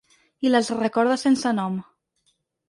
[0.47, 1.77] I les recorda sense nom.